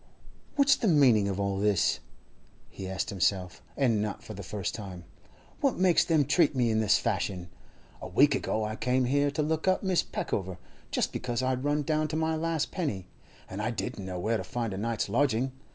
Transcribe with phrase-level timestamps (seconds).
[0.55, 1.99] 'What's the meaning of all this?'
[2.71, 5.03] he asked himself, and not for the first time.
[5.59, 7.49] 'What makes them treat me in this fashion?
[8.01, 10.09] A week ago I came here to look up Mrs.
[10.11, 10.57] Peckover,
[10.89, 13.09] just because I'd run down to my last penny,
[13.47, 15.51] and I didn't know where to find a night's lodging.